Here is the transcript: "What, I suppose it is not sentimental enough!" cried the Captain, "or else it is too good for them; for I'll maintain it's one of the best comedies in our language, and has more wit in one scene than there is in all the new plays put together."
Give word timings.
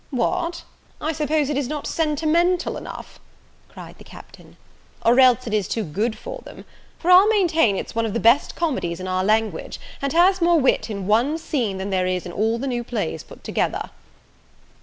"What, 0.09 0.63
I 0.99 1.11
suppose 1.11 1.47
it 1.51 1.57
is 1.59 1.67
not 1.67 1.85
sentimental 1.85 2.75
enough!" 2.75 3.19
cried 3.69 3.99
the 3.99 4.03
Captain, 4.03 4.57
"or 5.05 5.19
else 5.19 5.45
it 5.45 5.53
is 5.53 5.67
too 5.67 5.83
good 5.83 6.17
for 6.17 6.39
them; 6.41 6.65
for 6.97 7.11
I'll 7.11 7.27
maintain 7.27 7.75
it's 7.77 7.93
one 7.93 8.07
of 8.07 8.13
the 8.15 8.19
best 8.19 8.55
comedies 8.55 8.99
in 8.99 9.07
our 9.07 9.23
language, 9.23 9.79
and 10.01 10.11
has 10.11 10.41
more 10.41 10.59
wit 10.59 10.89
in 10.89 11.05
one 11.05 11.37
scene 11.37 11.77
than 11.77 11.91
there 11.91 12.07
is 12.07 12.25
in 12.25 12.31
all 12.31 12.57
the 12.57 12.65
new 12.65 12.83
plays 12.83 13.21
put 13.21 13.43
together." 13.43 13.91